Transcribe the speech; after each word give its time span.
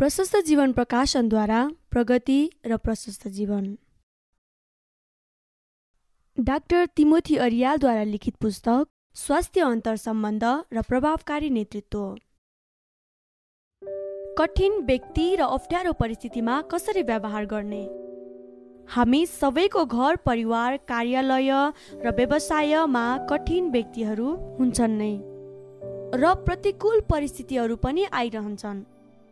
प्रशस्त 0.00 0.36
जीवन 0.46 0.72
प्रकाशनद्वारा 0.72 1.58
प्रगति 1.90 2.36
र 2.66 2.76
प्रशस्त 2.76 3.26
जीवन। 3.28 3.64
डाक्टर 6.36 6.86
तिमोथी 6.96 7.36
अरियालद्वारा 7.36 8.04
लिखित 8.04 8.36
पुस्तक 8.36 8.86
स्वास्थ्य 9.16 9.60
अन्तर 9.60 9.96
सम्बन्ध 9.96 10.44
र 10.72 10.82
प्रभावकारी 10.82 11.50
नेतृत्व। 11.50 12.04
कठिन 14.38 14.78
व्यक्ति 14.82 15.26
र 15.36 15.48
अप्ठ्यारो 15.50 15.92
परिस्थितिमा 15.92 16.60
कसरी 16.70 17.02
व्यवहार 17.02 17.46
गर्ने? 17.46 17.82
हामी 18.88 19.20
सबैको 19.26 19.84
घर 19.84 20.16
परिवार 20.26 20.76
कार्यालय 20.88 21.52
र 22.04 22.14
व्यवसायमा 22.16 23.04
कठिन 23.30 23.70
व्यक्तिहरू 23.70 24.32
हुन्छन् 24.56 24.96
नै 24.98 25.12
र 26.16 26.32
प्रतिकूल 26.46 27.00
परिस्थितिहरू 27.10 27.76
पनि 27.76 28.04
आइरहन्छन्। 28.14 28.82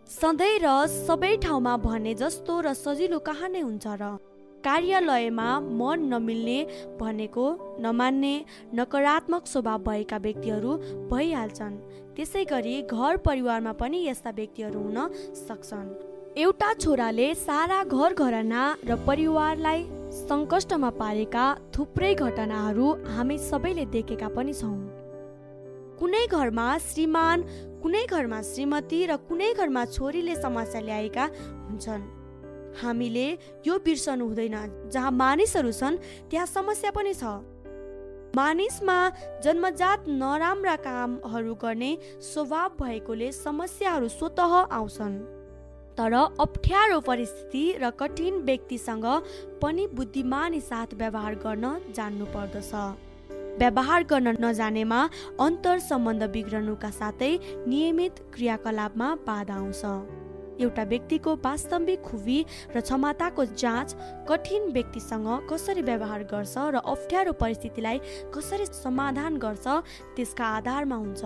सधैँ 0.09 0.59
र 0.59 0.69
सबै 0.89 1.37
ठाउँमा 1.37 1.77
भने 1.85 2.13
जस्तो 2.17 2.61
र 2.65 2.73
सजिलो 2.73 3.19
कहाँ 3.21 3.49
नै 3.53 3.61
हुन्छ 3.61 3.87
र 4.01 4.17
कार्यालयमा 4.65 5.49
मन 5.61 6.09
नमिल्ने 6.13 6.59
भनेको 6.97 7.45
नमान्ने 7.85 8.33
नकारात्मक 8.73 9.47
स्वभाव 9.47 9.79
भएका 9.85 10.17
व्यक्तिहरू 10.17 10.73
भइहाल्छन्। 11.13 11.77
त्यसै 12.17 12.45
गरी 12.49 12.77
घर 12.89 13.17
परिवारमा 13.21 13.73
पनि 13.77 13.99
यस्ता 14.09 14.31
व्यक्तिहरू 14.33 14.81
हुन 14.81 14.99
सक्छन्। 15.45 15.89
एउटा 16.41 16.73
छोराले 16.81 17.29
सारा 17.37 17.85
घर 17.85 18.15
घरना 18.17 18.65
र 18.89 18.97
परिवारलाई 19.05 19.85
सङ्कष्टमा 20.25 20.91
पारेका 20.97 21.47
थुप्रै 21.77 22.15
घटनाहरू 22.17 22.87
हामी 23.13 23.39
सबैले 23.45 23.85
देखेका 23.93 24.29
पनि 24.33 24.55
छौँ। 24.57 24.79
कुनै 26.01 26.27
घरमा 26.31 26.67
श्रीमान 26.81 27.39
कुनै 27.83 28.05
घरमा 28.07 28.41
श्रीमती 28.43 29.01
र 29.07 29.17
कुनै 29.29 29.53
घरमा 29.55 29.85
छोरीले 29.85 30.35
समस्या 30.37 30.81
ल्याएका 30.81 31.25
हुन्छन्। 31.69 32.03
हामीले 32.81 33.29
यो 33.67 33.79
बिर्सनु 33.79 34.25
हुँदैन। 34.25 34.57
जहाँ 34.93 35.11
मानिसहरू 35.11 35.73
छन् 35.73 35.97
त्यहाँ 36.31 36.47
समस्या 36.47 36.91
पनि 36.91 37.15
छ। 37.15 37.25
मानिसमा 38.37 38.97
जन्मजात 39.45 40.05
नराम्रा 40.09 40.77
कामहरू 40.77 41.55
गर्ने 41.55 41.91
स्वभाव 42.23 42.69
भएकोले 42.81 43.33
समस्याहरू 43.33 44.09
स्वत 44.09 44.41
आउँछन्। 44.41 45.17
तर 45.99 46.13
अप्ठ्यारो 46.15 47.01
परिस्थिति 47.01 47.65
र 47.83 47.91
कठिन 47.91 48.35
व्यक्तिसँग 48.47 49.07
पनि 49.63 49.87
बुद्धिमानी 49.95 50.61
साथ 50.61 50.95
व्यवहार 50.95 51.35
गर्न 51.35 51.65
जान्नु 51.97 52.27
पर्दछ 52.27 52.73
व्यवहार 53.59 54.03
गर्न 54.11 54.37
नजानेमा 54.41 55.01
अन्तर 55.41 55.79
सम्बन्ध 55.81 56.23
बिग्रनुका 56.35 56.91
साथै 56.91 57.33
नियमित 57.67 58.15
क्रियाकलापमा 58.35 59.09
बाधा 59.27 59.55
आउँछ। 59.55 59.83
एउटा 60.59 60.83
व्यक्तिको 60.91 61.35
वास्तविक 61.45 62.03
खुबी 62.03 62.39
र 62.75 62.81
क्षमताको 62.81 63.45
जाँच 63.55 63.95
कठिन 64.29 64.63
व्यक्तिसँग 64.73 65.29
कसरी 65.51 65.83
व्यवहार 65.83 66.23
गर्छ 66.33 66.55
र 66.75 66.83
अप्ठ्यारो 66.85 67.33
परिस्थितिलाई 67.43 67.99
कसरी 68.35 68.67
समाधान 68.67 69.39
गर्छ 69.39 69.67
त्यसका 70.17 70.47
आधारमा 70.59 70.97
हुन्छ। 70.97 71.23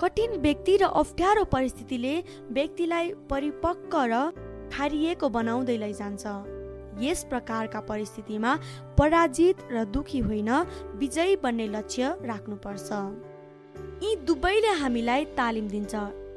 कठिन 0.00 0.40
व्यक्ति 0.40 0.76
र 0.76 0.84
अप्ठ्यारो 0.94 1.44
परिस्थितिले 1.52 2.14
व्यक्तिलाई 2.52 3.12
परिपक्व 3.30 3.96
र 4.12 4.14
खारिएको 4.72 5.28
बनाउँदै 5.28 5.76
लैजान्छ। 5.78 6.53
यस 7.00 7.24
प्रकारका 7.24 7.80
परिस्थितिमा 7.80 8.58
पराजित 8.98 9.56
र 9.72 9.84
दुखी 9.84 10.18
होइन 10.20 10.50
विजयी 10.96 11.36
बन्ने 11.36 11.66
लक्ष्य 11.68 12.16
राख्नुपर्छ। 12.24 12.90
यी 14.02 14.16
दुवैले 14.26 14.72
हामीलाई 14.80 15.24
तालिम 15.36 15.68
दिन्छ। 15.68 15.94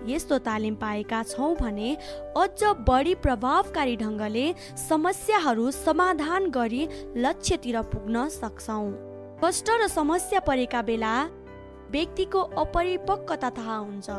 यस्तो 0.07 0.37
तालिम 0.39 0.75
पाएका 0.75 1.21
छौँ 1.23 1.55
भने 1.55 1.95
अझ 2.37 2.63
बढी 2.87 3.13
प्रभावकारी 3.23 3.95
ढङ्गले 3.97 4.45
समस्याहरू 4.79 5.71
समाधान 5.73 6.49
गरी 6.49 6.87
लक्ष्यतिर 7.17 7.81
पुग्न 7.93 8.27
सक्छौँ। 8.31 8.87
कष्ट 9.43 9.69
र 9.71 9.87
समस्या 9.87 10.39
परेका 10.39 10.81
बेला 10.81 11.13
व्यक्तिको 11.91 12.41
अपरिपक्वता 12.61 13.49
थाहा 13.57 13.77
हुन्छ। 13.77 14.09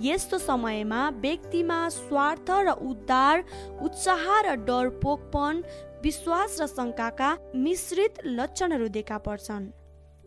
यस्तो 0.00 0.38
समयमा 0.38 1.08
व्यक्तिमा 1.20 1.78
स्वार्थ 1.88 2.50
र 2.50 2.70
उद्धार 2.82 3.44
उत्साह 3.82 4.24
र 4.40 4.54
डरपोकपन 4.64 5.62
विश्वास 6.04 6.60
र 6.60 6.66
शङ्काका 6.66 7.30
मिश्रित 7.56 8.20
लक्षणहरू 8.26 8.88
देखा 8.88 9.18
पर्छन्। 9.18 9.70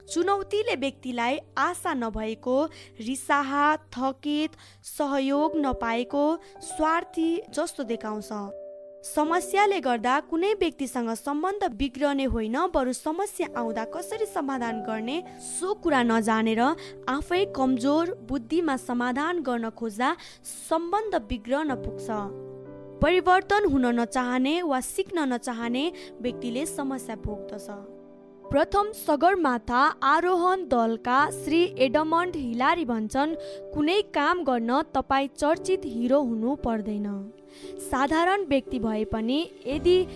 चुनौतीले 0.09 0.75
व्यक्तिलाई 0.75 1.37
आशा 1.57 1.93
नभएको 1.93 2.57
रिसाहा 3.01 3.65
थकित 3.93 4.51
सहयोग 4.83 5.57
नपाएको 5.57 6.25
स्वार्थी 6.63 7.29
जस्तो 7.49 7.83
देखाउँछ। 7.83 8.31
समस्याले 9.07 9.79
गर्दा 9.79 10.19
कुनै 10.29 10.53
व्यक्तिसँग 10.59 11.09
सम्बन्ध 11.17 11.63
बिग्रने 11.79 12.25
होइन 12.33 12.57
बरु 12.73 12.93
समस्या 12.93 13.47
आउँदा 13.57 13.83
कसरी 13.93 14.25
समाधान 14.27 14.81
गर्ने 14.83 15.17
सो 15.41 15.73
कुरा 15.83 16.01
नजानेर 16.03 16.61
आफै 17.09 17.43
कमजोर 17.55 18.11
बुद्धिमा 18.29 18.75
समाधान 18.79 19.39
गर्न 19.47 19.69
खोज्दा 19.79 20.09
सम्बन्ध 20.43 21.15
बिग्रन 21.29 21.75
पुग्छ। 21.85 22.07
परिवर्तन 23.01 23.69
हुन 23.71 23.85
नचाहने 23.99 24.55
वा 24.63 24.79
सिक्न 24.83 25.31
नचाहने 25.33 25.85
व्यक्तिले 26.21 26.65
समस्या 26.67 27.15
भोग्दछ। 27.25 27.67
प्रथम 28.51 28.91
सगरमाथा 28.97 29.81
आरोहण 30.09 30.67
दलका 30.67 31.19
श्री 31.31 31.63
एडमन्ड 31.87 32.35
हिलारी 32.35 32.85
भन्छन् 32.85 33.35
कुनै 33.73 34.01
काम 34.13 34.43
गर्न 34.43 34.81
तपाईँ 34.93 35.33
चर्चित 35.37 35.81
हिरो 35.95 36.21
हुनु 36.21 36.55
पर्दैन। 36.63 37.07
साधारण 37.91 38.45
व्यक्ति 38.45 38.79
भए 38.79 39.05
पनि 39.05 39.51
यदि 39.67 40.07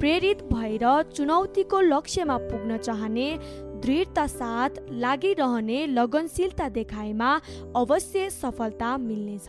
प्रेरित 0.00 0.42
भएर 0.42 1.02
चुनौतीको 1.02 1.80
लक्ष्यमा 1.80 2.36
पुग्न 2.38 2.76
चाहने 2.76 3.38
दृढता 3.82 4.26
साथ 4.26 4.70
लागिरहने 4.90 5.86
लगनशीलता 5.86 6.68
देखाएमा 6.68 7.40
अवश्य 7.76 8.30
सफलता 8.30 8.96
मिल्नेछ। 8.98 9.48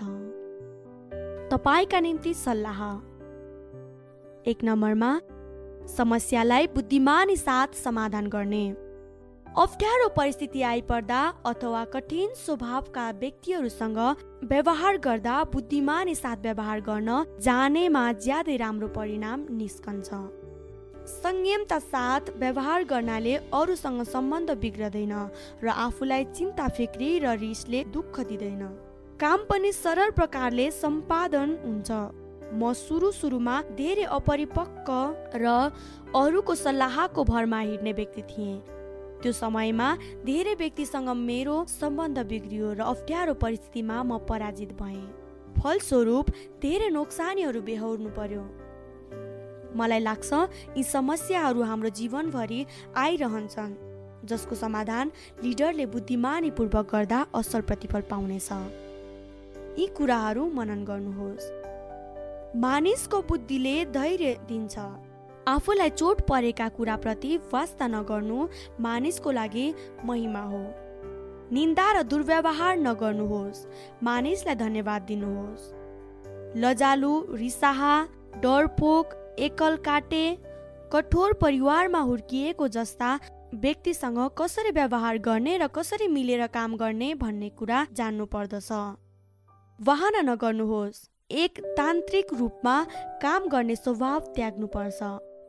तपाईँका 1.51 1.99
निम्ति 1.99 2.33
सल्लाह। 2.33 2.81
एक 4.49 4.63
नम्बरमा 4.63 5.21
समस्यालाई 5.97 6.67
बुद्धिमानी 6.67 7.35
साथ 7.37 7.67
समाधान 7.67 8.27
गर्ने। 8.27 8.88
अप्ठ्यारो 9.57 10.07
परिस्थिति 10.09 10.61
आइपर्दा 10.61 11.21
अथवा 11.45 11.83
कठिन 11.85 12.33
स्वभावका 12.35 13.09
व्यक्तिहरूसँग 13.11 13.97
व्यवहार 14.43 14.97
गर्दा 14.97 15.43
बुद्धिमानी 15.43 16.13
साथ 16.15 16.37
व्यवहार 16.41 16.81
गर्न 16.81 17.23
जानेमा 17.41 18.11
ज्यादै 18.15 18.57
राम्रो 18.57 18.87
परिणाम 18.87 19.45
निस्कन्छ। 19.51 20.09
संयमता 21.09 21.79
साथ 21.79 22.29
व्यवहार 22.37 22.83
गर्नाले 22.83 23.35
अरूसँग 23.35 24.03
सम्बन्ध 24.05 24.51
बिग्रदैन 24.61 25.13
र 25.63 25.67
आफूलाई 25.67 26.23
चिन्ता 26.37 26.67
फिक्री 26.69 27.11
र 27.19 27.35
रिसले 27.41 27.83
दुःख 27.89 28.19
दिँदैन। 28.21 28.63
काम 29.19 29.45
पनि 29.49 29.71
सरल 29.73 30.09
प्रकारले 30.13 30.71
सम्पादन 30.71 31.57
हुन्छ। 31.65 31.91
म 32.53 32.73
सुरु 32.77 33.11
सुरुमा 33.11 33.61
धेरै 33.75 34.03
अपरिपक्व 34.13 34.93
र 35.35 35.45
अरूको 36.15 36.55
सल्लाहको 36.55 37.23
भरमा 37.23 37.59
हिँड्ने 37.59 37.93
व्यक्ति 37.93 38.21
थिएँ। 38.29 38.61
त्यो 39.21 39.31
समयमा 39.31 39.87
धेरै 40.25 40.53
व्यक्तिसँग 40.55 41.09
मेरो 41.09 41.55
सम्बन्ध 41.69 42.17
बिग्रियो 42.31 42.73
र 42.73 42.81
अप्ठ्यारो 42.93 43.33
परिस्थितिमा 43.33 43.97
म 44.03 44.17
पराजित 44.29 44.71
भएँ। 44.79 45.03
फलस्वरूप 45.59 46.25
धेरै 46.61 46.89
नोक्सानीहरू 46.89 47.61
बेहोर्नु 47.61 48.09
पर्यो। 48.15 48.43
मलाई 49.75 49.99
लाग्छ 49.99 50.29
यी 50.77 50.83
समस्याहरू 50.83 51.61
हाम्रो 51.61 51.89
जीवनभरि 51.99 52.59
आइरहन्छन् 52.95 53.73
जसको 54.25 54.55
समाधान 54.55 55.11
लिडरले 55.43 55.85
बुद्धिमानीपूर्वक 55.85 56.87
गर्दा 56.91 57.19
असल 57.35 57.61
प्रतिफल 57.61 58.01
पाउनेछ। 58.09 58.49
यी 59.79 59.85
कुराहरू 59.97 60.43
मनन 60.55 60.81
गर्नुहोस्। 60.85 61.51
मानिसको 62.55 63.21
बुद्धिले 63.29 63.75
धैर्य 63.93 64.33
दिन्छ। 64.47 64.75
आफूलाई 65.49 65.89
चोट 65.89 66.21
परेका 66.21 66.67
कुराप्रति 66.69 67.37
वास्ता 67.53 67.87
नगर्नु 67.87 68.47
मानिसको 68.79 69.31
लागि 69.31 69.73
महिमा 70.05 70.41
हो। 70.41 70.61
निन्दा 71.51 71.91
र 71.91 72.03
दुर्व्यवहार 72.03 72.77
नगर्नुहोस्। 72.77 73.65
मानिसलाई 74.03 74.55
धन्यवाद 74.55 75.01
दिनुहोस्। 75.01 75.63
लजालु 76.55 77.13
रिसाहा 77.33 77.95
डरपोक 78.37 79.15
एकल 79.39 79.75
काटे 79.85 80.25
कठोर 80.93 81.33
परिवारमा 81.33 81.99
हुर्किएको 81.99 82.67
जस्ता 82.67 83.19
व्यक्तिसँग 83.55 84.19
कसरी 84.37 84.71
व्यवहार 84.71 85.17
गर्ने 85.17 85.57
र 85.57 85.67
कसरी 85.67 86.07
मिलेर 86.07 86.45
काम 86.47 86.75
गर्ने 86.75 87.13
भन्ने 87.15 87.49
कुरा 87.49 87.85
जान्नु 87.93 88.25
पर्दछ। 88.25 88.71
वाहना 89.79 90.21
नगर्नुहोस्। 90.21 91.09
एक 91.31 91.59
तान्त्रिक 91.77 92.33
रूपमा 92.33 92.75
काम 93.21 93.47
गर्ने 93.47 93.75
स्वभाव 93.75 94.19
त्याग्नुपर्छ 94.35 95.01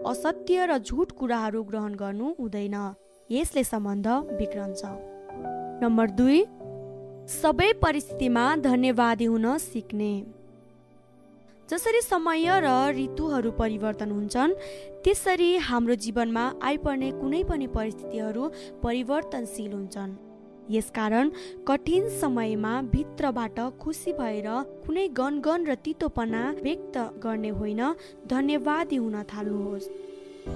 असत्य 0.06 0.67
र 0.67 0.79
झुट 0.79 1.12
कुराहरू 1.12 1.62
ग्रहण 1.62 1.94
गर्नु 1.94 2.29
हुँदैन। 2.38 2.76
यसले 3.31 3.64
सम्बन्ध 3.64 4.06
बिग्रन्छ। 4.38 4.82
नम्बर 5.82 6.11
दुई 6.11 6.44
सबै 7.31 7.73
परिस्थितिमा 7.82 8.44
धन्यवादी 8.56 9.25
हुन 9.25 9.56
सिक्ने। 9.58 10.12
जसरी 11.69 12.00
समय 12.02 12.61
र 12.61 12.69
ऋतुहरू 12.97 13.50
परिवर्तन 13.50 14.11
हुन्छन् 14.11 14.52
त्यसरी 15.05 15.56
हाम्रो 15.56 15.94
जीवनमा 15.94 16.44
आइपर्ने 16.62 17.11
कुनै 17.11 17.43
पनि 17.43 17.67
परिस्थितिहरू 17.67 18.49
परिवर्तनशील 18.82 19.73
हुन्छन्। 19.73 20.30
यसकारण 20.70 21.31
कठिन 21.69 22.08
समयमा 22.20 22.75
भित्रबाट 22.93 23.58
खुसी 23.81 24.12
भएर 24.12 24.49
कुनै 24.87 25.06
गनगन 25.14 25.67
र 25.67 25.75
तितोपना 25.84 26.43
व्यक्त 26.62 26.96
गर्ने 27.22 27.50
होइन। 27.58 27.82
धन्यवादी 28.26 28.96
हुन 28.96 29.22
थाल्नुहोस्। 29.32 29.90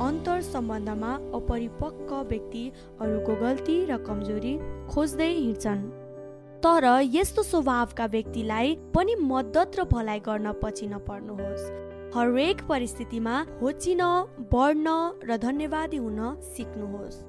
अन्तर 0.00 0.40
सम्बन्धमा 0.42 1.12
अपरिपक्व 1.34 2.14
व्यक्ति 2.30 2.64
अरूको 3.00 3.34
गल्ती 3.40 3.76
र 3.84 3.96
कमजोरी 4.06 4.54
खोज्दै 4.90 5.30
हिँड्छन्। 5.34 5.82
तर 6.64 6.84
यस्तो 7.14 7.42
स्वभावका 7.42 8.06
व्यक्तिलाई 8.06 8.74
पनि 8.94 9.14
मद्दत 9.22 9.76
र 9.78 9.84
भलाइ 9.84 10.20
गर्न 10.20 10.52
पछि 10.62 10.86
नपर्नुहोस्। 10.86 11.64
हरेक 12.16 12.62
परिस्थितिमा 12.68 13.34
होचिन 13.60 14.02
बढ्न 14.52 14.88
र 15.28 15.36
धन्यवादी 15.36 15.96
हुन 15.96 16.20
सिक्नुहोस्। 16.48 17.22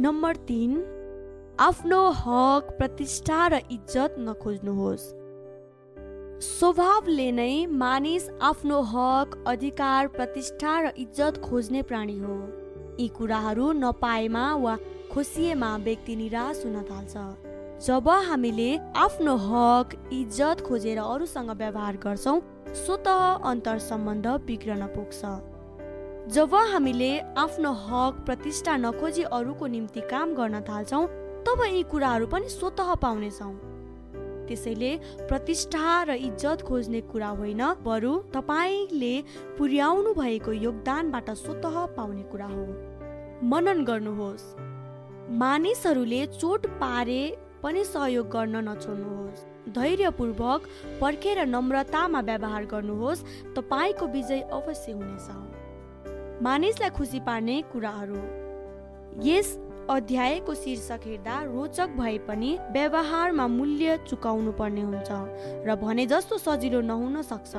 नम्बर 0.00 0.36
तिन 0.48 0.72
आफ्नो 1.60 1.98
हक 2.16 2.68
प्रतिष्ठा 2.76 3.38
र 3.48 3.56
इज्जत 3.70 4.14
नखोज्नुहोस्। 4.18 5.02
स्वभावले 6.40 7.26
नै 7.32 7.66
मानिस 7.82 8.28
आफ्नो 8.42 8.78
हक 8.92 9.36
अधिकार 9.46 10.06
प्रतिष्ठा 10.16 10.78
र 10.80 10.92
इज्जत 10.96 11.40
खोज्ने 11.44 11.82
प्राणी 11.82 12.18
हो। 12.18 12.38
यी 13.00 13.08
कुराहरू 13.18 13.72
नपाएमा 13.74 14.46
वा 14.56 14.76
खोसिएमा 15.12 15.76
व्यक्ति 15.84 16.16
निराश 16.16 16.64
हुन 16.64 16.80
थाल्छ। 16.88 17.14
जब 17.86 18.08
हामीले 18.30 18.70
आफ्नो 18.96 19.36
हक 19.44 20.00
इज्जत 20.12 20.66
खोजेर 20.66 20.98
अरूसँग 21.00 21.50
व्यवहार 21.60 21.96
गर्छौँ 22.06 22.40
स्वत 22.86 23.08
अन्तर 23.44 23.78
सम्बन्ध 23.84 24.26
बिग्रन 24.48 24.86
पुग्छ। 24.96 25.20
जब 26.34 26.54
हामीले 26.72 27.14
आफ्नो 27.38 27.72
हक 27.86 28.26
प्रतिष्ठा 28.26 28.76
नखोजी 28.78 29.22
अरूको 29.32 29.66
निम्ति 29.68 30.00
काम 30.10 30.34
गर्न 30.34 30.60
थाल्छौँ 30.62 31.08
तब 31.46 31.62
यी 31.66 31.82
कुराहरू 31.82 32.26
पनि 32.26 32.48
स्वत 32.48 32.80
पाउनेछौँ। 33.02 33.52
त्यसैले 34.48 34.92
प्रतिष्ठा 35.28 36.02
र 36.02 36.10
इज्जत 36.20 36.62
खोज्ने 36.62 37.00
कुरा 37.00 37.28
होइन 37.38 37.62
बरु 37.84 38.12
तपाईँले 38.34 39.14
पुर्याउनु 39.58 40.14
भएको 40.14 40.52
योगदानबाट 40.52 41.30
स्वत 41.30 41.62
पाउने 41.96 42.22
कुरा 42.22 42.46
हो। 42.46 42.64
मनन 43.46 43.84
गर्नुहोस्। 43.84 44.44
मानिसहरूले 45.38 46.26
चोट 46.26 46.66
पारे 46.80 47.20
पनि 47.62 47.84
सहयोग 47.84 48.28
गर्न 48.28 48.56
नछोड्नुहोस्। 48.68 49.46
धैर्यपूर्वक 49.70 50.60
पर्खेर 51.00 51.38
नम्रतामा 51.46 52.20
व्यवहार 52.20 52.64
गर्नुहोस् 52.64 53.24
तपाईँको 53.56 54.06
विजय 54.06 54.40
अवश्य 54.52 54.92
हुनेछ। 54.92 55.28
मानिसलाई 56.42 56.90
खुसी 56.90 57.20
पार्ने 57.20 57.62
कुराहरू। 57.72 58.20
यस 59.24 59.48
अध्यायको 59.90 60.54
शीर्षक 60.54 61.00
हेर्दा 61.04 61.36
रोचक 61.44 61.94
भए 61.98 62.18
पनि 62.26 62.50
व्यवहारमा 62.72 63.46
मूल्य 63.48 63.96
चुकाउनु 64.08 64.52
पर्ने 64.58 64.82
हुन्छ 64.82 65.10
र 65.66 65.74
भने 65.76 66.04
जस्तो 66.06 66.36
सजिलो 66.38 66.80
नहुन 66.80 67.22
सक्छ। 67.22 67.54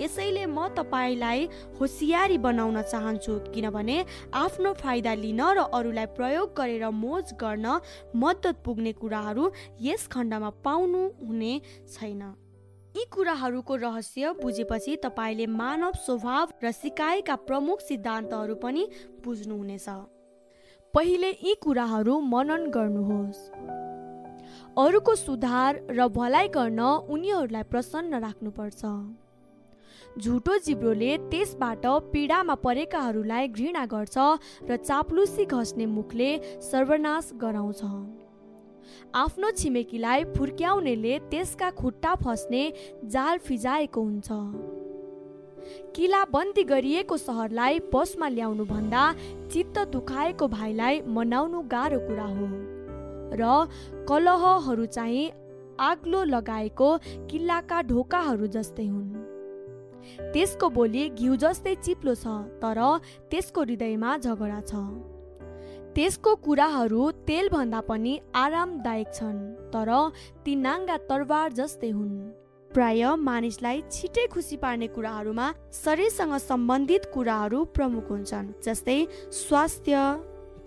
यसैले 0.00 0.44
म 0.46 0.66
तपाईँलाई 0.76 1.48
होसियारी 1.80 2.36
बनाउन 2.38 2.82
चाहन्छु 2.82 3.38
किनभने 3.54 3.96
आफ्नो 4.34 4.72
फाइदा 4.74 5.14
लिन 5.14 5.40
र 5.40 5.64
अरूलाई 5.72 6.06
प्रयोग 6.18 6.52
गरेर 6.52 6.84
मोज 6.94 7.32
गर्न 7.40 7.80
मद्दत 8.14 8.60
पुग्ने 8.64 8.92
कुराहरू 9.00 9.50
यस 9.80 10.06
खण्डमा 10.12 10.50
पाउनु 10.60 11.02
हुने 11.24 11.54
छैन। 11.88 12.22
यी 12.94 13.04
कुराहरूको 13.08 13.76
रहस्य 13.86 14.34
बुझेपछि 14.44 14.96
तपाईँले 15.02 15.46
मानव 15.56 15.96
स्वभाव 16.04 16.46
र 16.64 16.72
सिकाइका 16.74 17.36
प्रमुख 17.48 17.80
सिद्धान्तहरू 17.80 18.54
पनि 18.60 18.88
बुझ्नुहुनेछ। 19.24 19.88
पहिले 20.94 21.30
यी 21.30 21.54
कुराहरू 21.62 22.14
मनन 22.24 22.62
गर्नुहोस्। 22.70 23.40
अरूको 24.78 25.14
सुधार 25.14 25.80
र 25.90 26.06
भलाइ 26.08 26.48
गर्न 26.48 26.80
उनीहरूलाई 27.12 27.62
प्रसन्न 27.62 28.20
राख्नुपर्छ। 28.24 28.82
झुटो 30.18 30.56
जिब्रोले 30.64 31.10
त्यसबाट 31.30 31.84
पीडामा 32.12 32.54
परेकाहरूलाई 32.64 33.48
घृणा 33.48 33.84
गर्छ 33.86 34.16
र 34.64 34.76
चाप्लुसी 34.78 35.44
घस्ने 35.44 35.86
मुखले 35.86 36.30
सर्वनाश 36.64 37.30
गराउँछ। 37.36 37.82
आफ्नो 39.14 39.50
छिमेकीलाई 39.60 40.24
फुर्क्याउनेले 40.36 41.18
त्यसका 41.30 41.70
खुट्टा 41.76 42.14
फस्ने 42.24 42.64
जाल 43.04 43.38
फिजाएको 43.44 44.00
हुन्छ। 44.00 44.28
किला 45.94 46.24
बन्दी 46.32 46.62
गरिएको 46.64 47.16
सहरलाई 47.16 47.80
बसमा 47.94 48.28
ल्याउनु 48.28 48.64
भन्दा 48.64 49.02
चित्त 49.52 49.78
दुखाएको 49.92 50.48
भाइलाई 50.48 51.00
मनाउनु 51.06 51.60
गाह्रो 51.72 52.00
कुरा 52.06 52.28
हो। 52.36 52.48
र 53.34 53.42
कलहहरू 54.08 54.86
चाहिँ 54.86 55.30
आग्लो 55.80 56.22
लगाएको 56.24 56.88
किल्लाका 57.30 57.82
ढोकाहरू 57.90 58.46
जस्तै 58.56 58.86
हुन्। 58.86 59.26
त्यसको 60.32 60.68
बोली 60.70 61.08
घिउ 61.10 61.36
जस्तै 61.36 61.74
चिप्लो 61.84 62.14
छ 62.14 62.26
तर 62.62 62.80
त्यसको 63.30 63.62
हृदयमा 63.62 64.16
झगडा 64.18 64.60
छ। 64.60 64.72
त्यसको 65.94 66.34
कुराहरू 66.44 67.10
तेलभन्दा 67.28 67.80
पनि 67.88 68.18
आरामदायक 68.34 69.14
छन् 69.14 69.38
तर 69.72 69.90
ती 70.44 70.54
नाङ्गा 70.56 70.96
तरवार 71.08 71.52
जस्तै 71.52 71.90
हुन्। 71.90 72.14
प्राय 72.74 73.04
मानिसलाई 73.18 73.82
छिटै 73.90 74.26
खुसी 74.32 74.56
पार्ने 74.62 74.86
कुराहरूमा 74.94 75.46
शरीरसँग 75.74 76.34
सम्बन्धित 76.40 77.10
कुराहरू 77.14 77.64
प्रमुख 77.76 78.10
हुन्छन् 78.10 78.52
जस्तै 78.64 78.98
स्वास्थ्य 79.34 80.02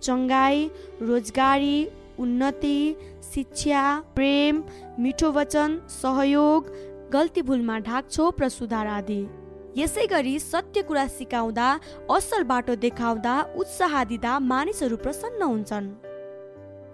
चङ्गाई 0.01 0.69
रोजगारी 1.01 1.77
उन्नति 2.19 2.80
शिक्षा 3.24 3.83
प्रेम 4.15 4.63
मिठो 5.00 5.31
वचन 5.31 5.80
सहयोग 5.92 6.74
गल्ती 7.13 7.42
भुलमा 7.48 7.77
ढाकछोप 7.88 8.42
र 8.42 8.50
सुधार 8.50 8.88
आदि। 8.89 9.21
यसै 9.77 10.06
गरी 10.12 10.36
सत्य 10.42 10.81
कुरा 10.83 11.06
सिकाउँदा 11.07 11.68
असल 12.12 12.44
बाटो 12.51 12.75
देखाउँदा 12.86 13.36
उत्साह 13.62 14.03
दिँदा 14.03 14.39
मानिसहरू 14.51 14.98
प्रसन्न 14.98 15.42
हुन्छन्। 15.44 15.88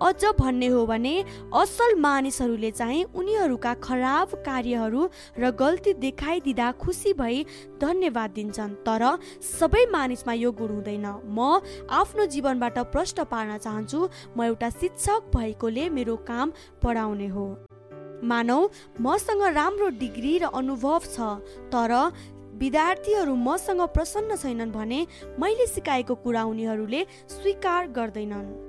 अझ 0.01 0.25
भन्ने 0.39 0.67
हो 0.67 0.85
भने 0.85 1.13
असल 1.55 1.95
मानिसहरूले 1.99 2.71
चाहिँ 2.71 3.03
उनीहरूका 3.15 3.73
खराब 3.81 4.35
कार्यहरू 4.45 5.09
र 5.39 5.51
गल्ती 5.51 5.93
देखाइदिँदा 5.93 6.71
खुसी 6.81 7.13
भई 7.13 7.45
धन्यवाद 7.81 8.31
दिन्छन्। 8.31 8.75
तर 8.85 9.03
सबै 9.41 9.85
मानिसमा 9.91 10.33
यो 10.33 10.51
गुण 10.51 10.69
हुँदैन। 10.69 11.05
म 11.25 11.61
आफ्नो 11.89 12.25
जीवनबाट 12.25 12.77
प्रश्न 12.93 13.23
पार्न 13.25 13.57
चाहन्छु 13.57 13.99
म 14.37 14.43
एउटा 14.43 14.69
शिक्षक 14.69 15.31
भएकोले 15.35 15.89
मेरो 15.89 16.15
काम 16.27 16.51
पढाउने 16.83 17.27
हो। 17.27 17.47
मानौ 18.23 18.59
मसँग 19.01 19.41
राम्रो 19.53 19.89
डिग्री 19.97 20.37
र 20.37 20.45
अनुभव 20.53 21.01
छ 21.05 21.41
तर 21.73 21.93
विद्यार्थीहरू 22.57 23.35
मसँग 23.37 23.81
प्रसन्न 23.93 24.35
छैनन् 24.35 24.71
भने 24.71 25.05
मैले 25.39 25.65
सिकाएको 25.67 26.15
कुरा 26.15 26.43
उनीहरूले 26.43 27.05
स्वीकार 27.29 27.87
गर्दैनन्। 27.93 28.66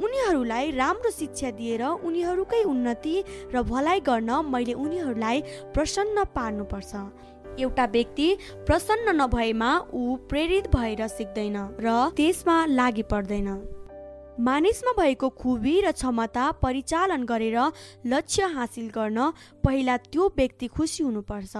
उनीहरूलाई 0.00 0.70
राम्रो 0.70 1.10
शिक्षा 1.10 1.50
दिएर 1.50 1.82
उनीहरूकै 1.82 2.62
उन्नति 2.64 3.16
र 3.54 3.62
भलाइ 3.62 4.00
गर्न 4.00 4.30
मैले 4.46 4.72
उनीहरूलाई 4.74 5.42
प्रसन्न 5.74 6.24
पार्नुपर्छ। 6.34 6.92
एउटा 7.60 7.84
व्यक्ति 7.84 8.28
प्रसन्न 8.66 9.20
नभएमा 9.20 9.70
ऊ 9.92 10.16
प्रेरित 10.28 10.70
भएर 10.74 11.06
सिक्दैन 11.08 11.56
र 11.80 11.88
त्यसमा 12.16 12.56
लागि 12.66 13.02
पर्दैन। 13.12 13.48
मानिसमा 14.40 14.92
भएको 14.96 15.28
खुबी 15.28 15.74
र 15.80 15.90
क्षमता 15.92 16.50
परिचालन 16.62 17.24
गरेर 17.24 17.58
लक्ष्य 18.06 18.42
हासिल 18.54 18.88
गर्न 18.88 19.30
पहिला 19.64 19.96
त्यो 20.08 20.28
व्यक्ति 20.36 20.66
खुसी 20.66 21.04
हुनुपर्छ। 21.04 21.54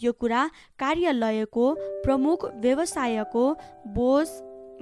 यो 0.00 0.12
कुरा 0.12 0.42
कार्यालयको 0.78 1.64
प्रमुख 2.04 2.44
व्यवसायको 2.60 3.44
बोस 3.96 4.30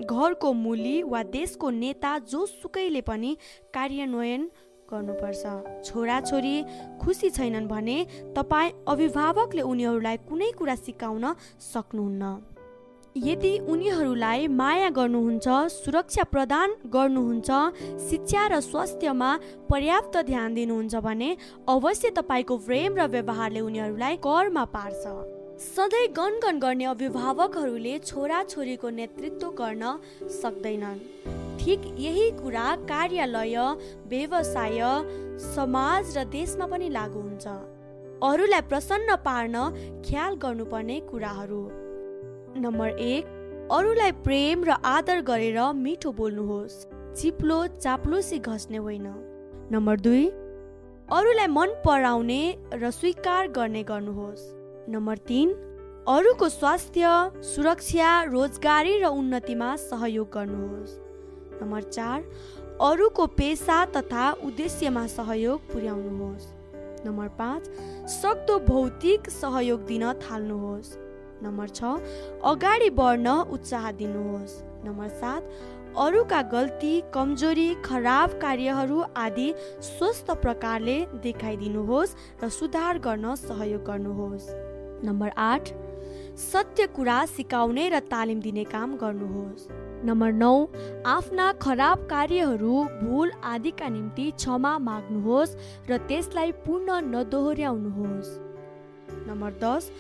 घरको 0.00 0.52
मुली 0.52 1.02
वा 1.02 1.22
देशको 1.22 1.70
नेता 1.70 2.18
जोसुकैले 2.30 3.00
पनि 3.00 3.36
कार्यान्वयन 3.74 4.50
गर्नुपर्छ। 4.92 5.44
छोराछोरी 5.84 6.56
खुसी 7.02 7.30
छैनन् 7.30 7.68
भने 7.68 7.96
तपाईँ 8.36 8.72
अभिभावकले 8.88 9.62
उनीहरूलाई 9.62 10.16
कुनै 10.28 10.50
कुरा 10.58 10.74
सिकाउन 10.74 11.34
सक्नुहुन्न। 11.72 12.24
यदि 13.16 13.52
उनीहरूलाई 13.68 14.46
माया 14.48 14.88
गर्नुहुन्छ 14.90 15.46
सुरक्षा 15.74 16.24
प्रदान 16.24 16.74
गर्नुहुन्छ 16.86 17.50
शिक्षा 18.08 18.46
र 18.46 18.60
स्वास्थ्यमा 18.60 19.30
पर्याप्त 19.70 20.16
ध्यान 20.16 20.54
दिनुहुन्छ 20.54 20.94
भने 20.94 21.36
अवश्य 21.68 22.10
तपाईँको 22.10 22.56
प्रेम 22.58 22.96
र 22.96 23.06
व्यवहारले 23.08 23.60
उनीहरूलाई 23.60 24.16
करमा 24.22 24.64
पार्छ। 24.76 25.37
सधैँ 25.58 26.06
गनगन 26.14 26.58
गर्ने 26.58 26.84
अभिभावकहरूले 26.84 27.98
छोराछोरीको 27.98 28.88
नेतृत्व 28.90 29.48
गर्न 29.58 29.84
सक्दैनन्। 30.32 30.98
ठिक 31.58 31.80
यही 31.98 32.30
कुरा 32.32 32.66
कार्यालय 32.86 33.56
व्यवसाय 34.06 34.78
समाज 35.44 36.16
र 36.16 36.24
देशमा 36.30 36.66
पनि 36.66 36.88
लागु 36.88 37.20
हुन्छ। 37.20 37.46
अरूलाई 38.22 38.60
प्रसन्न 38.70 39.16
पार्न 39.24 39.56
ख्याल 40.06 40.34
गर्नुपर्ने 40.36 40.98
कुराहरू। 41.10 41.62
नम्बर 42.62 42.88
एक 43.06 43.24
अरूलाई 43.72 44.12
प्रेम 44.22 44.64
र 44.64 44.78
आदर 44.86 45.20
गरेर 45.22 45.58
मिठो 45.76 46.12
बोल्नुहोस्। 46.12 46.76
चिप्लो 47.18 47.58
चाप्लोसी 47.78 48.38
घस्ने 48.40 48.78
होइन। 48.78 49.06
नम्बर 49.74 50.00
दुई 50.06 50.24
अरूलाई 51.10 51.46
मन 51.48 51.74
पराउने 51.84 52.42
र 52.74 52.90
स्वीकार 52.92 53.48
गर्ने 53.58 53.82
गर्नुहोस्। 53.82 54.46
नम्बर 54.88 55.16
तिन 55.28 55.50
अरूको 56.08 56.48
स्वास्थ्य 56.48 57.08
सुरक्षा 57.44 58.10
रोजगारी 58.24 58.98
र 58.98 59.06
उन्नतिमा 59.12 59.74
सहयोग 59.78 60.28
गर्नुहोस्। 60.34 60.92
नम्बर 61.60 61.82
चार 61.86 62.22
अरूको 62.80 63.26
पेसा 63.36 63.84
तथा 63.92 64.30
उद्देश्यमा 64.42 65.06
सहयोग 65.06 65.66
पुर्याउनुहोस्। 65.72 66.46
नम्बर 67.06 67.28
पाँच 67.36 67.68
सक्दो 68.10 68.58
भौतिक 68.64 69.28
सहयोग 69.30 69.84
दिन 69.86 70.12
थाल्नुहोस्। 70.22 70.96
नम्बर 71.42 71.68
छ 71.70 71.80
अगाडि 72.44 72.88
बढ्न 72.92 73.28
उत्साह 73.52 73.90
दिनुहोस्। 73.92 74.54
नम्बर 74.86 75.08
सात 75.20 75.50
अरूका 75.98 76.40
गल्ती 76.48 76.94
कमजोरी 77.14 77.68
खराब 77.84 78.38
कार्यहरू 78.40 79.04
आदि 79.16 79.52
स्वस्थ 79.82 80.30
प्रकारले 80.40 80.96
देखाइदिनुहोस् 81.22 82.16
र 82.42 82.48
सुधार 82.48 82.98
गर्न 83.04 83.34
सहयोग 83.36 83.84
गर्नुहोस्। 83.84 84.48
नम्बर 85.04 85.30
आठ 85.38 85.68
सत्य 86.38 86.86
कुरा 86.96 87.18
सिकाउने 87.26 87.88
र 87.90 87.98
तालिम 88.10 88.40
दिने 88.40 88.64
काम 88.64 88.96
गर्नुहोस्। 88.96 89.68
नम्बर 90.04 90.32
नौ 90.32 90.52
आफ्ना 91.06 91.46
खराब 91.62 92.06
कार्यहरू 92.10 92.74
भुल 92.98 93.32
आदिका 93.44 93.88
निम्ति 93.88 94.30
क्षमा 94.36 94.72
माग्नुहोस् 94.80 95.56
र 95.90 95.98
त्यसलाई 96.08 96.52
पूर्ण 96.66 97.00
नदोहोऱ्याउनुहोस्। 97.06 98.30
नम्बर 99.28 99.50
दस 99.62 99.90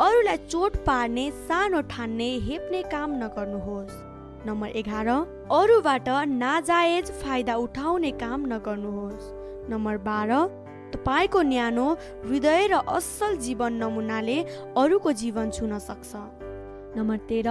अरूलाई 0.00 0.36
चोट 0.48 0.76
पार्ने 0.86 1.30
सानो 1.48 1.80
ठान्ने 1.92 2.28
हेप्ने 2.48 2.82
काम 2.92 3.16
नगर्नुहोस्। 3.22 3.94
नम्बर 4.46 4.76
एघार 4.80 5.08
अरूबाट 5.08 6.08
नाजायज 6.36 7.10
फाइदा 7.22 7.54
उठाउने 7.64 8.10
काम 8.20 8.46
नगर्नुहोस्। 8.52 9.32
नम्बर 9.70 9.96
बाह्र 10.04 10.32
तपाईँको 10.96 11.40
न्यानो 11.42 11.86
हृदय 12.24 12.66
र 12.72 12.74
असल 12.88 13.36
जीवन 13.36 13.72
नमुनाले 13.76 14.38
अरूको 14.80 15.12
जीवन 15.12 15.50
छुन 15.52 15.78
सक्छ। 15.78 16.12
नम्बर 16.96 17.16
तेह्र 17.28 17.50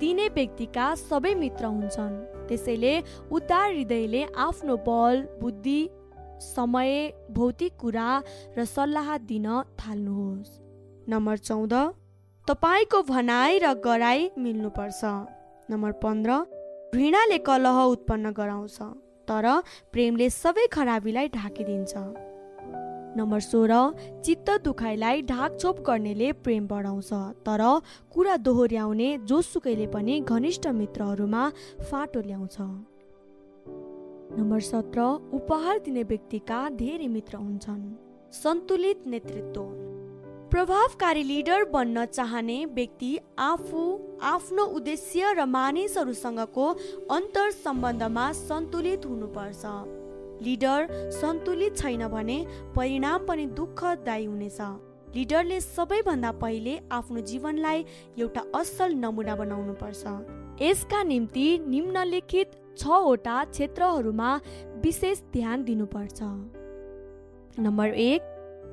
दिने 0.00 0.28
व्यक्तिका 0.28 0.86
सबै 0.98 1.34
मित्र 1.34 1.64
हुन्छन्। 1.68 2.14
त्यसैले 2.48 2.94
उदार 3.30 3.68
हृदयले 3.72 4.22
आफ्नो 4.36 4.76
बल 4.88 5.16
बुद्धि 5.40 5.80
समय 6.40 6.90
भौतिक 7.30 7.72
कुरा 7.76 8.08
र 8.56 8.64
सल्लाह 8.64 9.16
दिन 9.28 9.46
थाल्नुहोस्। 9.78 10.50
नम्बर 11.06 11.36
चौध 11.38 11.74
तपाईँको 12.48 13.02
भनाइ 13.02 13.58
र 13.58 13.74
गराइ 13.84 14.30
मिल्नुपर्छ। 14.38 15.00
नम्बर 15.70 15.92
पन्ध्र 16.02 16.30
घृणाले 16.94 17.38
कलह 17.38 17.78
उत्पन्न 17.94 18.32
गराउँछ 18.32 18.78
तर 19.28 19.46
प्रेमले 19.92 20.28
सबै 20.32 20.66
खराबीलाई 20.66 21.28
ढाकिदिन्छ। 21.28 21.92
नम्बर 23.16 23.40
सोह्र 23.40 23.74
चित्त 24.24 24.50
दुखाइलाई 24.64 25.22
ढाकछोप 25.22 25.80
गर्नेले 25.80 26.32
प्रेम 26.32 26.66
बढाउँछ 26.66 27.12
तर 27.46 27.62
कुरा 28.12 28.36
दोहोऱ्याउने 28.36 29.18
जोसुकैले 29.24 29.86
पनि 29.86 30.20
घनिष्ठ 30.20 30.66
मित्रहरूमा 30.66 31.48
फाटो 31.90 32.20
ल्याउँछ। 32.20 32.56
नम्बर 34.38 34.60
सत्र 34.60 35.00
उपहार 35.32 35.78
दिने 35.78 36.02
व्यक्तिका 36.02 36.68
धेरै 36.68 37.08
मित्र 37.08 37.36
हुन्छन्। 37.36 37.82
सन्तुलित 38.32 39.06
नेतृत्व। 39.06 39.62
प्रभावकारी 40.50 41.22
लिडर 41.22 41.64
बन्न 41.64 42.04
चाहने 42.04 42.64
व्यक्ति 42.64 43.18
आफू 43.38 43.82
आफ्नो 44.22 44.64
उद्देश्य 44.76 45.32
र 45.32 45.44
मानिसहरूसँगको 45.46 46.66
अन्तर 47.10 47.50
सम्बन्धमा 47.50 48.32
सन्तुलित 48.32 49.06
हुनुपर्छ। 49.06 49.64
लिडर 50.42 51.10
सन्तुलित 51.12 51.76
छैन 51.76 52.06
भने 52.08 52.38
परिणाम 52.76 53.26
पनि 53.26 53.46
दुःखदायी 53.58 54.24
हुनेछ। 54.26 54.60
लिडरले 55.14 55.60
सबैभन्दा 55.60 56.30
पहिले 56.42 56.78
आफ्नो 56.92 57.20
जीवनलाई 57.20 57.84
एउटा 58.18 58.42
असल 58.54 58.94
नमुना 58.94 59.34
बनाउनु 59.36 59.74
पर्छ 59.82 60.02
यसका 60.62 61.02
निम्ति 61.02 61.46
निम्नलिखित 61.68 62.48
छवटा 62.78 63.36
क्षेत्रहरूमा 63.44 64.30
विशेष 64.84 65.20
ध्यान 65.32 65.64
दिनुपर्छ। 65.64 66.20
नम्बर 67.60 67.88
एक 68.00 68.22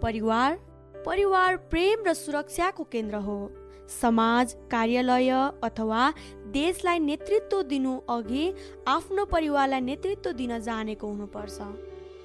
परिवार। 0.04 0.58
परिवार 1.06 1.56
प्रेम 1.72 2.04
र 2.08 2.14
सुरक्षाको 2.14 2.84
केन्द्र 2.84 3.16
हो। 3.26 3.40
समाज 3.90 4.56
कार्यालय 4.72 5.30
अथवा 5.64 6.14
देशलाई 6.52 7.00
नेतृत्व 7.00 7.62
दिनु 7.62 7.98
अघि 8.10 8.54
आफ्नो 8.88 9.26
परिवारलाई 9.26 9.82
नेतृत्व 9.82 10.32
दिन 10.32 10.60
जानेको 10.60 11.08
हुनुपर्छ। 11.08 11.62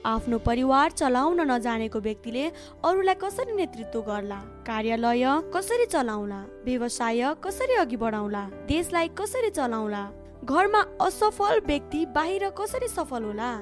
आफ्नो 0.07 0.39
परिवार 0.39 0.91
चलाउन 0.91 1.41
नजानेको 1.41 1.99
व्यक्तिले 1.99 2.45
अरूलाई 2.85 3.15
कसरी 3.15 3.53
नेतृत्व 3.53 4.01
गर्ला? 4.01 4.41
कार्यालय 4.67 5.25
कसरी 5.55 5.87
चलाउला? 5.87 6.45
व्यवसाय 6.65 7.35
कसरी 7.45 7.75
अघि 7.75 7.97
बढाउला? 7.97 8.49
देशलाई 8.69 9.09
कसरी 9.09 9.51
चलाउला? 9.51 10.05
घरमा 10.45 10.83
असफल 11.01 11.61
व्यक्ति 11.67 12.05
बाहिर 12.07 12.49
कसरी 12.51 12.89
सफल 12.89 13.25
होला? 13.25 13.53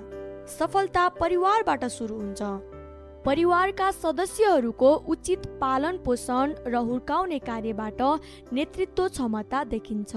सफलता 0.59 1.09
परिवारबाट 1.09 1.85
सुरु 1.85 2.14
हुन्छ। 2.14 2.42
परिवारका 3.25 3.91
सदस्यहरूको 3.93 4.88
उचित 5.09 5.47
पालन 5.61 5.99
पोषण 6.05 6.55
र 6.67 6.76
हुर्काउने 6.76 7.38
कार्यबाट 7.38 8.00
नेतृत्व 8.52 9.07
क्षमता 9.09 9.62
देखिन्छ। 9.64 10.12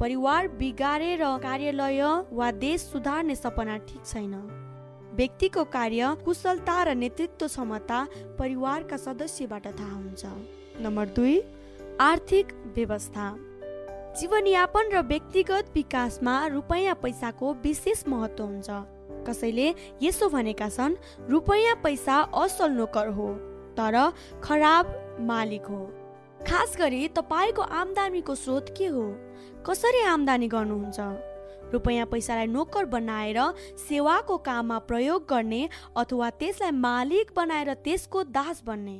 परिवार 0.00 0.48
बिगारेर 0.58 1.22
कार्यालय 1.42 2.02
वा 2.32 2.50
देश 2.50 2.80
सुधार्ने 2.82 3.34
सपना 3.36 3.76
ठिक 3.86 4.02
छैन। 4.06 4.34
व्यक्तिको 5.14 5.64
कार्य 5.70 6.14
कुशलता 6.24 6.82
र 6.82 6.94
नेतृत्व 6.94 7.46
क्षमता 7.46 8.00
परिवारका 8.38 8.96
सदस्यबाट 8.96 9.66
थाहा 9.78 9.94
हुन्छ। 9.94 10.24
नम्बर 10.82 11.06
दुई 11.16 11.40
आर्थिक 12.00 12.52
व्यवस्था। 12.76 13.28
जीवनयापन 14.18 14.90
र 14.92 15.02
व्यक्तिगत 15.04 15.70
विकासमा 15.74 16.34
रुपैयाँ 16.48 16.94
पैसाको 17.02 17.54
विशेष 17.62 18.04
महत्त्व 18.08 18.44
हुन्छ। 18.44 18.70
कसैले 19.26 19.74
यसो 20.02 20.28
भनेका 20.28 20.68
छन् 20.68 20.94
रुपैयाँ 21.30 21.74
पैसा 21.82 22.20
असल 22.36 22.70
नोकर 22.70 23.08
हो 23.08 23.28
तर 23.76 23.96
खराब 24.42 24.94
मालिक 25.20 25.66
हो। 25.66 25.84
खास 26.46 26.76
गरी 26.78 27.06
तपाईँको 27.08 27.62
आम्दानीको 27.62 28.34
स्रोत 28.34 28.74
के 28.78 28.86
हो? 28.86 29.06
कसरी 29.66 30.02
आम्दानी 30.04 30.48
गर्नुहुन्छ? 30.48 30.98
रुपैयाँ 31.72 32.06
पैसालाई 32.06 32.46
नोकर 32.46 32.84
बनाएर 32.84 33.38
सेवाको 33.78 34.36
काममा 34.38 34.78
प्रयोग 34.78 35.26
गर्ने 35.30 35.68
अथवा 35.96 36.30
त्यसलाई 36.30 36.70
मालिक 36.70 37.32
बनाएर 37.36 37.74
त्यसको 37.74 38.22
दास 38.30 38.62
बन्ने। 38.66 38.96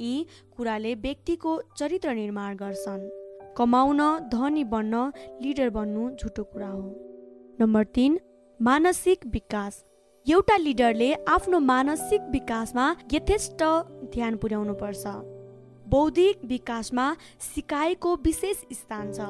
यी 0.00 0.26
कुराले 0.56 0.94
व्यक्तिको 0.94 1.60
चरित्र 1.78 2.14
निर्माण 2.14 2.56
गर्छन्। 2.56 3.08
कमाउन 3.56 4.00
धनी 4.28 4.64
बन्न 4.64 5.12
लिडर 5.42 5.70
बन्नु 5.70 6.10
झुटो 6.10 6.44
कुरा 6.44 6.68
हो। 6.68 6.84
नम्बर 7.60 7.84
तिन 7.94 8.18
मानसिक 8.64 9.24
विकास। 9.26 9.76
एउटा 10.26 10.56
लिडरले 10.56 11.12
आफ्नो 11.28 11.58
मानसिक 11.60 12.28
विकासमा 12.32 12.84
यथेष्ट 13.12 13.62
ध्यान 14.12 14.36
पुर्याउनु 14.36 14.74
पर्छ 14.82 15.14
बौद्धिक 15.90 16.44
विकासमा 16.48 17.06
सिकाइको 17.46 18.14
विशेष 18.24 18.60
स्थान 18.72 19.10
छ। 19.12 19.26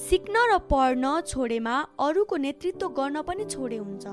सिक्न 0.00 0.42
र 0.50 0.58
पढ्न 0.70 1.20
छोडेमा 1.26 1.76
अरूको 1.98 2.36
नेतृत्व 2.36 2.88
गर्न 2.98 3.22
पनि 3.22 3.44
छोडे 3.46 3.78
हुन्छ। 3.78 4.04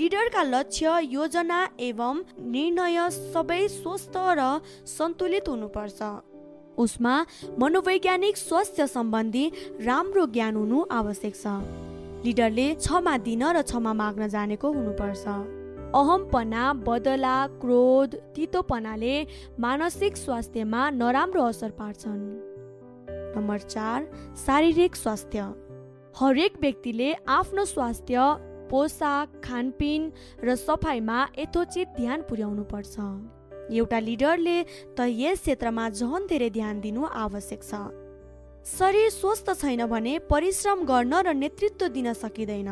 लिडरका 0.00 0.42
लक्ष्य 0.44 0.96
योजना 1.10 1.60
एवं 1.80 2.24
निर्णय 2.56 2.98
सबै 3.10 3.60
स्वस्थ 3.68 4.16
र 4.40 4.48
सन्तुलित 4.96 5.48
हुनुपर्छ। 5.48 6.00
उसमा 6.78 7.14
मनोवैज्ञानिक 7.60 8.36
स्वास्थ्य 8.38 8.86
सम्बन्धी 8.86 9.46
राम्रो 9.84 10.26
ज्ञान 10.32 10.56
हुनु 10.56 10.84
आवश्यक 11.02 11.36
छ। 11.36 11.89
लिडरले 12.24 12.66
क्षमा 12.76 13.16
दिन 13.24 13.42
र 13.56 13.62
क्षमा 13.64 13.92
माग्न 13.96 14.26
जानेको 14.28 14.68
हुनुपर्छ। 14.72 15.24
अहमपना 15.96 16.64
बदला 16.86 17.36
क्रोध 17.62 18.14
तितोपनाले 18.36 19.14
मानसिक 19.58 20.16
स्वास्थ्यमा 20.16 20.82
नराम्रो 21.00 21.42
असर 21.42 21.70
पार्छन्। 21.80 22.20
नम्बर 23.36 23.58
चार 23.64 23.98
शारीरिक 24.36 24.96
स्वास्थ्य। 24.96 25.40
हरेक 26.20 26.60
व्यक्तिले 26.60 27.08
आफ्नो 27.28 27.64
स्वास्थ्य 27.64 28.16
पोसाक 28.70 29.40
खानपिन 29.44 30.12
र 30.44 30.54
सफाइमा 30.56 31.18
यथोचित 31.38 31.88
ध्यान 31.96 32.22
पुर्याउनु 32.28 32.64
पर्छ 32.68 32.94
एउटा 33.72 33.98
लिडरले 33.98 34.58
त 34.96 35.08
यस 35.08 35.40
क्षेत्रमा 35.40 35.88
झन् 35.90 36.28
धेरै 36.28 36.50
ध्यान 36.50 36.80
दिनु 36.80 37.02
आवश्यक 37.24 37.62
छ। 37.64 37.74
शरीर 38.66 39.10
स्वस्थ 39.10 39.50
छैन 39.60 39.86
भने 39.86 40.18
परिश्रम 40.30 40.84
गर्न 40.84 41.14
र 41.26 41.32
नेतृत्व 41.34 41.88
दिन 41.88 42.12
सकिँदैन। 42.12 42.70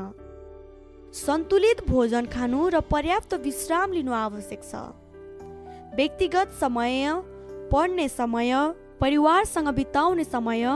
सन्तुलित 1.14 1.80
भोजन 1.88 2.26
खानु 2.26 2.68
र 2.68 2.80
पर्याप्त 2.84 3.34
विश्राम 3.40 3.92
लिनु 3.92 4.12
आवश्यक 4.12 4.62
छ। 4.62 4.74
व्यक्तिगत 5.96 6.48
समय 6.60 7.12
पढ्ने 7.72 8.08
समय 8.08 8.52
परिवारसँग 9.00 9.68
बिताउने 9.68 10.24
समय 10.24 10.66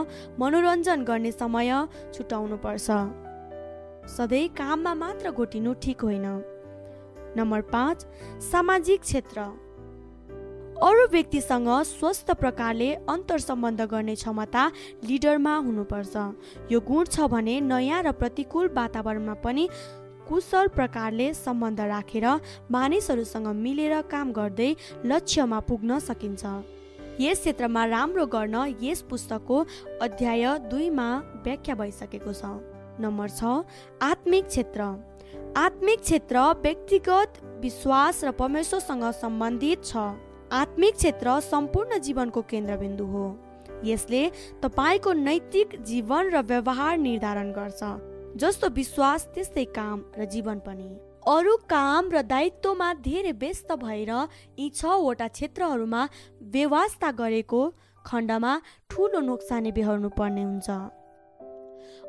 मनोरञ्जन 0.41 1.05
गर्ने 1.05 1.33
समय 1.33 1.71
छुटाउनु 2.15 2.57
पर्छ 2.57 2.89
सधैँ 4.11 4.49
काममा 4.49 4.95
मात्र 4.95 5.31
घोटिनु 5.31 5.73
ठिक 5.83 6.01
होइन। 6.03 6.27
नम्बर 7.37 7.61
पाँच 7.69 8.07
सामाजिक 8.43 9.01
क्षेत्र। 9.01 9.41
अरू 10.83 11.05
व्यक्तिसँग 11.11 11.69
स्वस्थ 11.87 12.31
प्रकारले 12.39 12.87
अन्तर 13.09 13.39
सम्बन्ध 13.39 13.81
गर्ने 13.91 14.15
क्षमता 14.15 14.65
लिडरमा 15.07 15.55
हुनुपर्छ। 15.57 16.15
यो 16.73 16.81
गुण 16.83 17.05
छ 17.07 17.27
भने 17.31 17.55
नयाँ 17.63 18.03
र 18.03 18.13
प्रतिकूल 18.13 18.69
वातावरणमा 18.75 19.35
पनि 19.45 19.69
कुशल 20.27 20.67
प्रकारले 20.75 21.29
सम्बन्ध 21.35 21.81
राखेर 21.81 22.27
मानिसहरूसँग 22.67 23.47
मिलेर 23.55 23.95
काम 24.11 24.33
गर्दै 24.33 24.71
लक्ष्यमा 25.07 25.61
पुग्न 25.71 25.99
सकिन्छ। 26.01 26.43
यस 27.21 27.41
क्षेत्रमा 27.41 27.85
राम्रो 27.87 28.27
गर्न 28.27 28.75
यस 28.83 29.03
पुस्तकको 29.07 29.63
अध्याय 30.03 30.45
दुईमा 30.67 31.09
व्याख्या 31.47 31.75
भइसकेको 31.79 32.33
छ। 32.33 32.43
नम्बर 32.99 33.31
छ 33.31 33.55
आत्मिक 34.03 34.51
क्षेत्र। 34.51 34.91
आत्मिक 35.63 36.01
क्षेत्र 36.01 36.37
व्यक्तिगत 36.67 37.41
विश्वास 37.63 38.25
र 38.25 38.31
परमेश्वरसँग 38.35 39.11
सम्बन्धित 39.23 39.87
छ। 39.87 40.32
आत्मिक 40.53 40.95
क्षेत्र 40.95 41.39
सम्पूर्ण 41.41 41.99
जीवनको 41.99 42.41
केन्द्रबिन्दु 42.49 43.05
हो। 43.07 43.25
यसले 43.85 44.23
तपाईँको 44.63 45.13
नैतिक 45.13 45.81
जीवन 45.83 46.29
र 46.31 46.43
व्यवहार 46.45 46.99
निर्धारण 46.99 47.53
गर्छ 47.53 47.81
जस्तो 48.37 48.69
विश्वास 48.77 49.27
त्यस्तै 49.35 49.65
काम 49.73 50.05
र 50.19 50.25
जीवन 50.29 50.59
पनि। 50.67 50.91
अरू 51.29 51.57
काम 51.71 52.11
र 52.13 52.23
दायित्वमा 52.29 52.93
धेरै 53.01 53.33
व्यस्त 53.41 53.73
भएर 53.81 54.13
यी 54.59 54.69
छवटा 54.77 55.29
क्षेत्रहरूमा 55.29 56.03
व्यवस्था 56.53 57.11
गरेको 57.17 57.63
खण्डमा 58.05 58.53
ठुलो 58.91 59.21
नोक्सानी 59.25 59.73
बेहोर्नु 59.73 60.09
पर्ने 60.21 60.43
हुन्छ। 60.43 60.69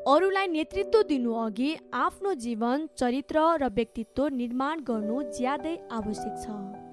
अरूलाई 0.04 0.46
नेतृत्व 0.52 1.02
दिनु 1.08 1.32
अघि 1.48 1.70
आफ्नो 1.96 2.34
जीवन 2.44 2.88
चरित्र 2.98 3.50
र 3.62 3.72
व्यक्तित्व 3.72 4.28
निर्माण 4.40 4.80
गर्नु 4.84 5.22
ज्यादै 5.32 5.76
आवश्यक 5.90 6.34
छ। 6.44 6.83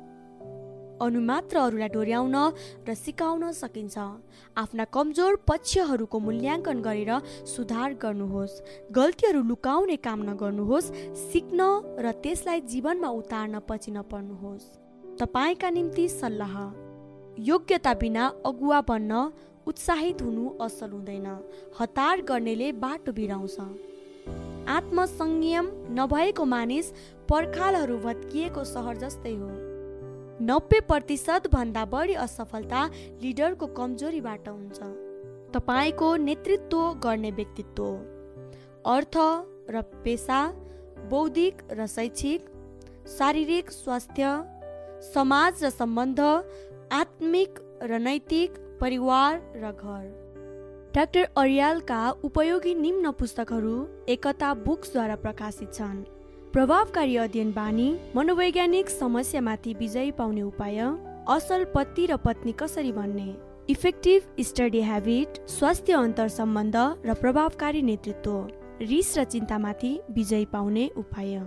अनुमात्र 1.01 1.57
अरूलाई 1.57 1.89
डोर्याउन 1.89 2.35
र 2.87 2.93
सिकाउन 2.93 3.51
सकिन्छ। 3.51 3.97
आफ्ना 4.57 4.85
कमजोर 4.85 5.35
पक्षहरूको 5.47 6.17
मूल्याङ्कन 6.19 6.77
गरेर 6.81 7.11
सुधार 7.45 7.93
गर्नुहोस्। 7.93 8.61
गल्तीहरू 8.91 9.41
लुकाउने 9.41 9.95
काम 9.97 10.19
नगर्नुहोस्। 10.29 10.91
सिक्न 11.31 11.59
र 11.97 12.11
त्यसलाई 12.23 12.61
जीवनमा 12.61 13.09
उतार्न 13.09 13.59
पछि 13.69 13.91
नपर्नुहोस्। 13.91 14.65
तपाईँका 15.19 15.69
निम्ति 15.69 16.07
सल्लाह। 16.09 16.55
योग्यता 17.39 17.93
बिना 17.93 18.27
अगुवा 18.45 18.81
बन्न 18.81 19.31
उत्साहित 19.67 20.21
हुनु 20.21 20.45
असल 20.61 20.91
हुँदैन। 20.91 21.27
हतार 21.79 22.21
गर्नेले 22.21 22.71
बाटो 22.71 23.11
बिराउँछ। 23.11 23.57
आत्मसंयम 24.67 25.65
नभएको 25.97 26.45
मानिस 26.45 26.91
पर्खालहरू 27.29 27.97
भत्किएको 27.97 28.63
सहर 28.63 28.97
जस्तै 28.97 29.35
हो। 29.35 29.70
नब्बे 30.41 30.79
भन्दा 31.47 31.83
बढी 31.85 32.13
असफलता 32.17 32.81
लिडरको 33.21 33.65
कमजोरीबाट 33.77 34.47
हुन्छ। 34.49 34.79
तपाईँको 35.53 36.15
नेतृत्व 36.19 36.79
गर्ने 37.03 37.31
व्यक्तित्व 37.31 37.83
अर्थ 38.87 39.17
र 39.69 39.81
पेसा 40.03 40.39
बौद्धिक 41.09 41.61
र 41.71 41.85
शैक्षिक 41.87 42.41
शारीरिक 43.09 43.71
स्वास्थ्य 43.71 44.31
समाज 45.05 45.63
र 45.63 45.69
सम्बन्ध 45.71 46.19
आत्मिक 46.91 47.59
र 47.83 47.99
नैतिक 47.99 48.57
परिवार 48.81 49.37
र 49.55 49.71
घर। 49.73 50.03
डाक्टर 50.95 51.23
अरियालका 51.37 52.01
उपयोगी 52.23 52.73
निम्न 52.75 53.11
पुस्तकहरू 53.19 53.75
एकता 54.09 54.53
बुक्सद्वारा 54.65 55.15
प्रकाशित 55.17 55.73
छन्। 55.73 56.03
प्रभावकारी 56.53 57.15
अध्ययन 57.17 57.51
बानी 57.51 57.87
मनोवैज्ञानिक 58.15 58.89
समस्यामाथि 58.89 59.73
विजय 59.73 60.09
पाउने 60.11 60.41
उपाय 60.41 60.79
असल 61.29 61.63
पति 61.75 62.05
र 62.05 62.15
पत्नी 62.17 62.51
कसरी 62.51 62.91
बन्ने? 62.91 63.35
इफेक्टिभ 63.69 64.21
स्टडी 64.41 64.81
ह्याबिट 64.81 65.39
स्वास्थ्य 65.49 65.93
अन्तर 65.93 66.27
सम्बन्ध 66.27 66.75
र 67.05 67.13
प्रभावकारी 67.21 67.81
नेतृत्व 67.81 68.35
रिस 68.81 69.17
र 69.17 69.23
चिन्तामाथि 69.23 69.93
विजय 70.11 70.45
पाउने 70.45 70.89
उपाय। 70.97 71.39